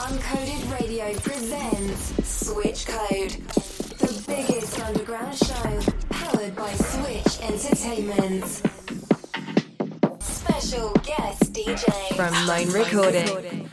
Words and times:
Uncoded 0.00 0.80
Radio 0.80 1.12
presents 1.20 2.26
Switch 2.26 2.86
Code, 2.86 3.32
the 3.98 4.24
biggest 4.26 4.80
underground 4.80 5.36
show 5.36 5.92
powered 6.08 6.56
by 6.56 6.72
Switch 6.72 7.38
Entertainment. 7.42 8.46
Special 10.22 10.94
guest 11.04 11.52
DJ 11.52 12.16
from 12.16 12.32
Mine 12.46 12.70
Recording. 12.70 13.70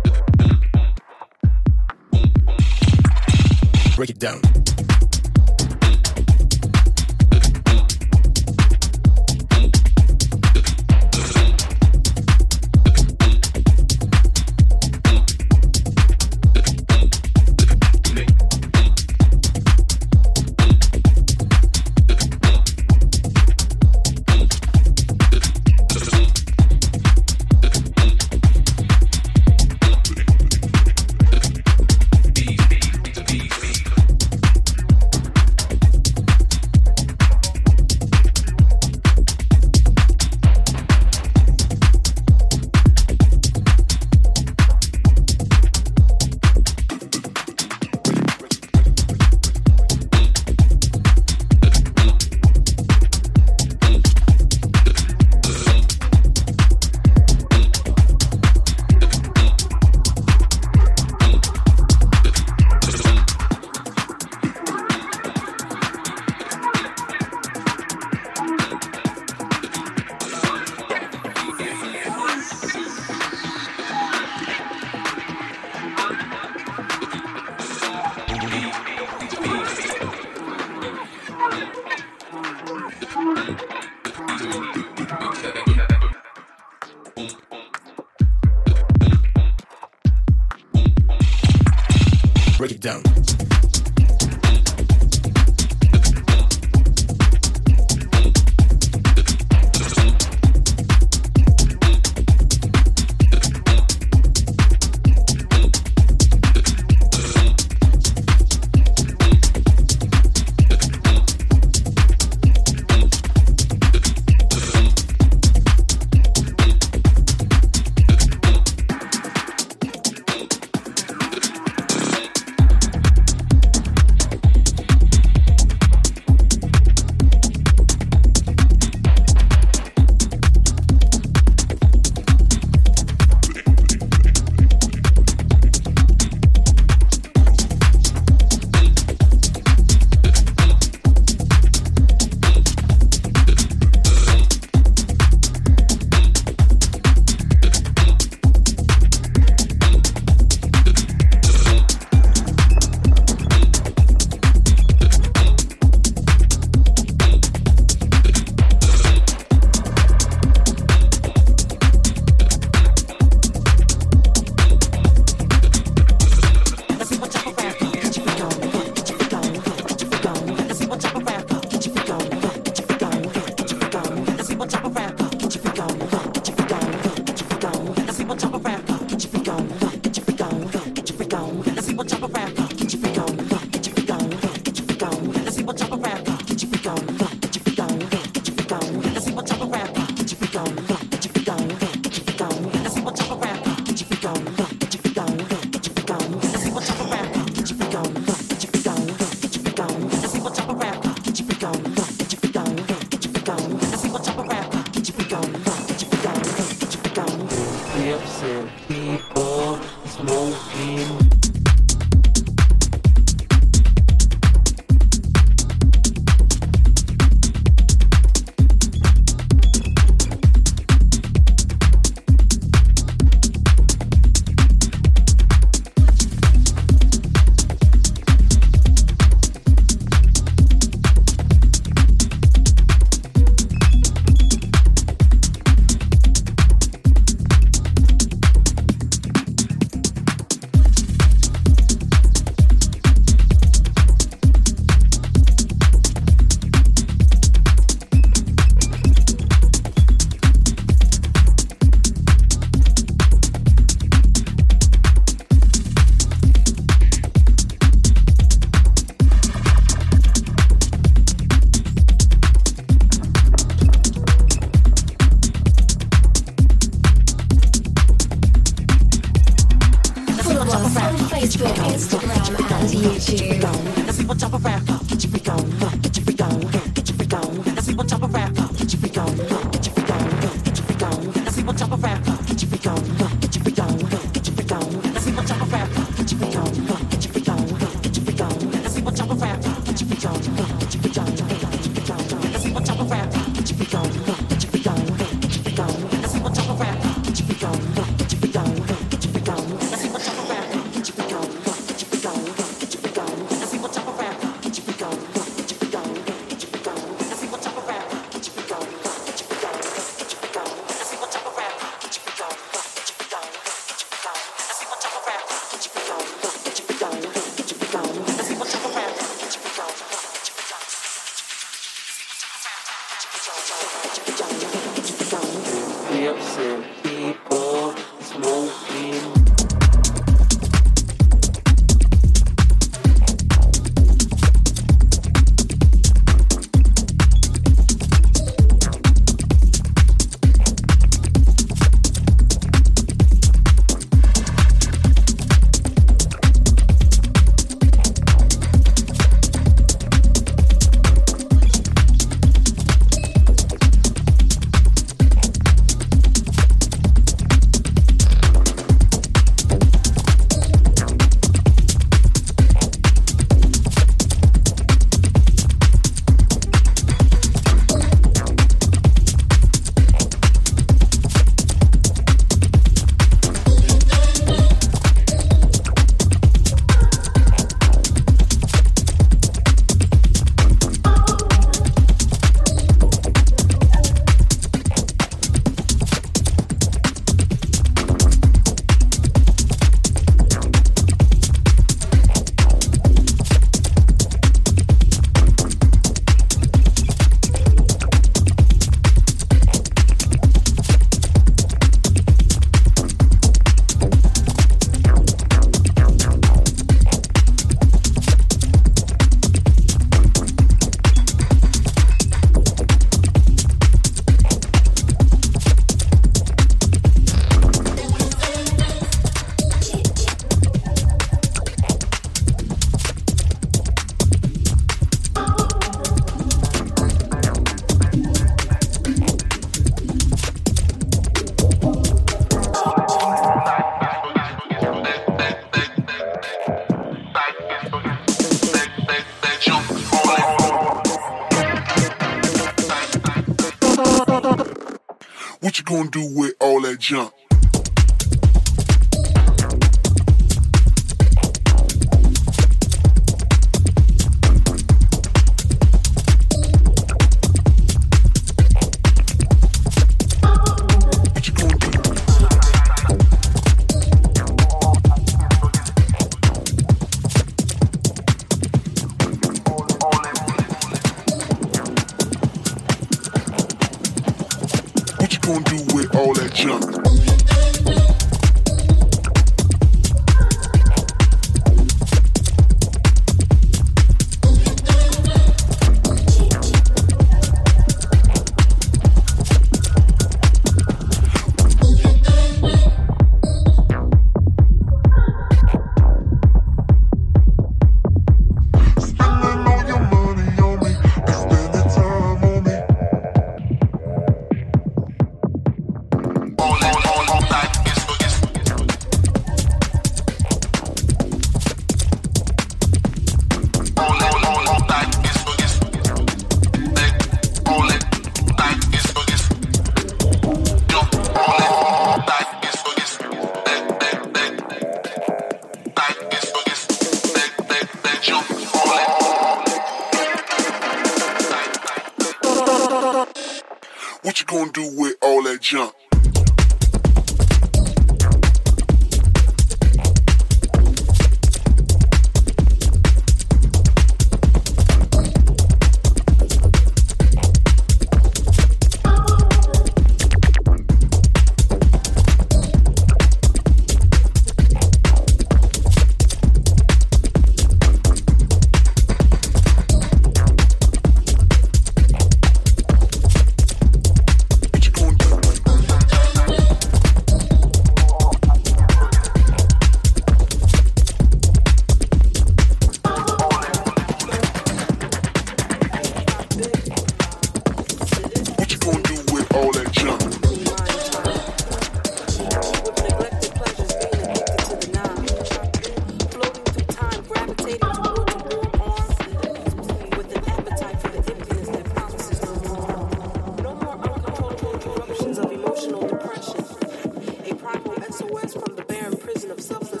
Science 598.11 598.53
from 598.53 598.75
the 598.75 598.83
barren 598.83 599.15
prison 599.15 599.51
of 599.51 599.61
substance. 599.61 600.00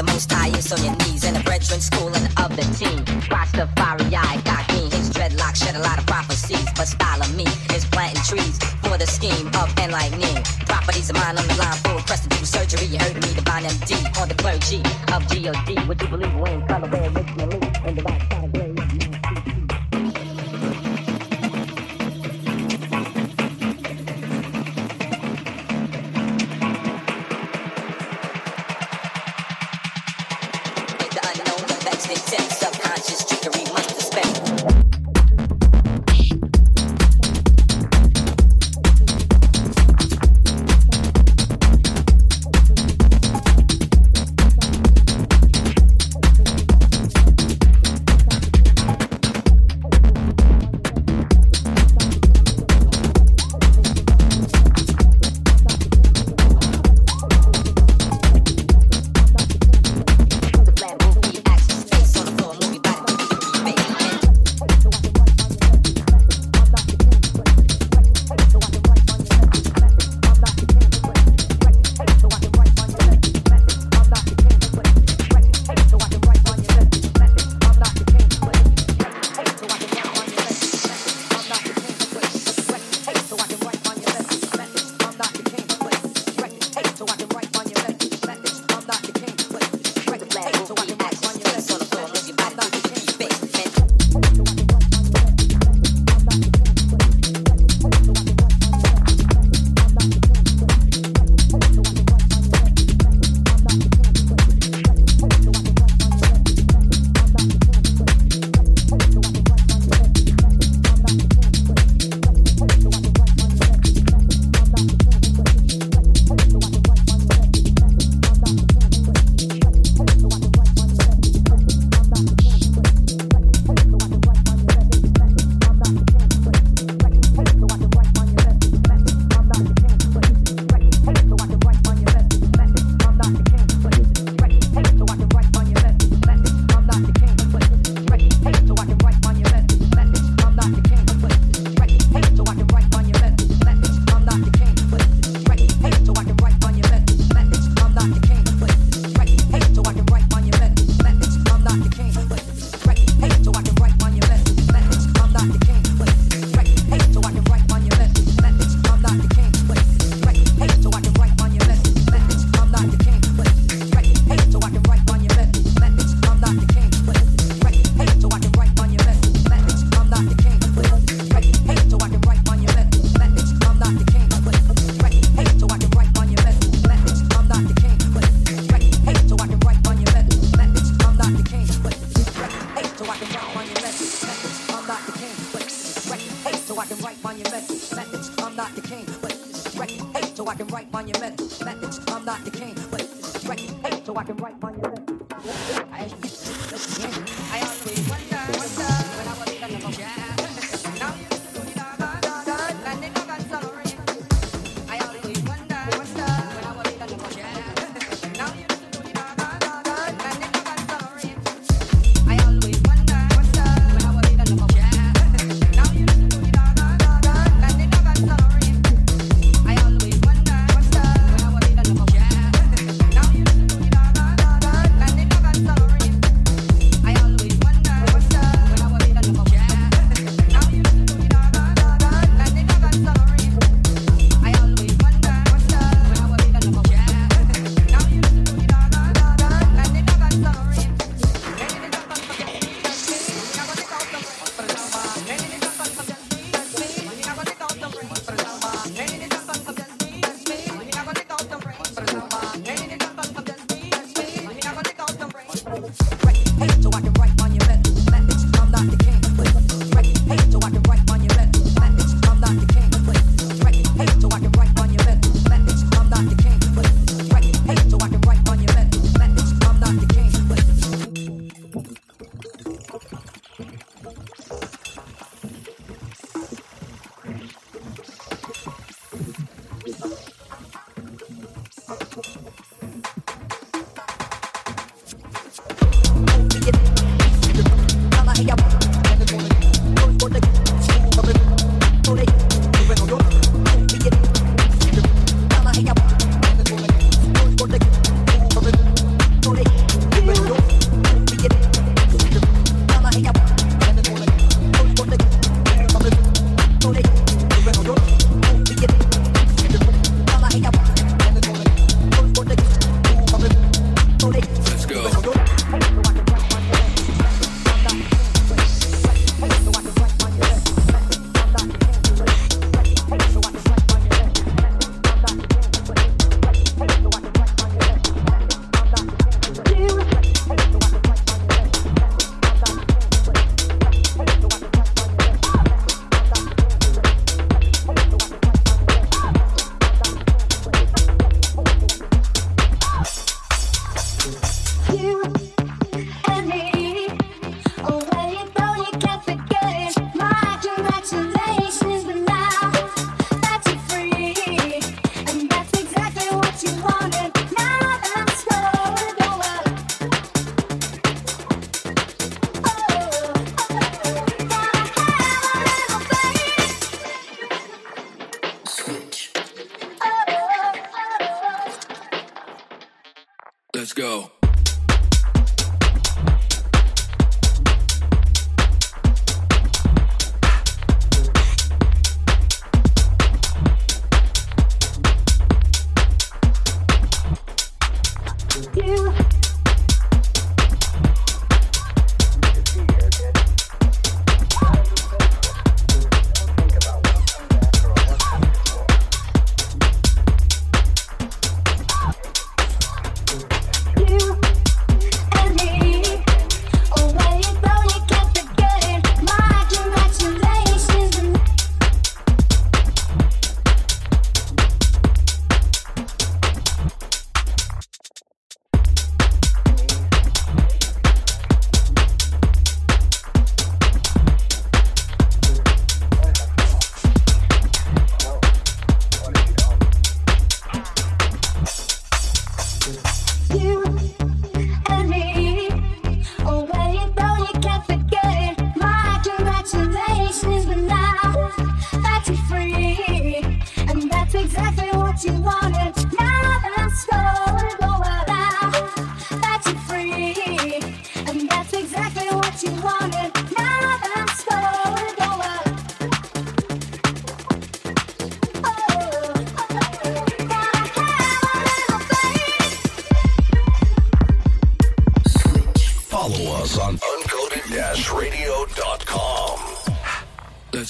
the 0.00 0.12
most 0.12 0.32
highest 0.32 0.72
on 0.72 0.82
your 0.82 0.96
knees 1.04 1.24
and 1.24 1.36
the 1.36 1.42
brethren 1.44 1.80
schooling 1.80 2.24
of 2.40 2.50
the 2.56 2.64
team. 2.80 3.04
Rasta 3.30 3.68
fiery 3.76 4.16
eye, 4.16 4.40
got 4.44 4.64
me. 4.72 4.88
His 4.96 5.10
dreadlocks 5.10 5.62
shed 5.62 5.76
a 5.76 5.80
lot 5.80 5.98
of 5.98 6.06
prophecies, 6.06 6.64
but 6.74 6.88
style 6.88 7.20
of 7.20 7.34
me 7.36 7.44
is 7.76 7.84
planting 7.84 8.22
trees 8.24 8.56
for 8.80 8.96
the 8.96 9.06
scheme 9.06 9.48
of 9.60 9.68
enlightening. 9.78 10.42
Properties 10.64 11.10
of 11.10 11.16
mine 11.16 11.36
on 11.36 11.46
the 11.46 11.56
line, 11.56 11.76
full 11.84 11.96
request 11.96 12.22
to 12.24 12.28
do 12.30 12.44
surgery. 12.46 12.86
You 12.86 12.98
heard 12.98 13.14
me, 13.14 13.34
divine 13.34 13.64
MD 13.64 13.92
on 14.20 14.28
the 14.28 14.36
clergy 14.40 14.80
of 15.12 15.20
God. 15.28 15.88
Would 15.88 16.00
you 16.00 16.08
believe 16.08 16.34
we 16.34 16.48
ain't 16.48 16.66
color? 16.66 16.99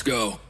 Let's 0.00 0.08
go. 0.08 0.49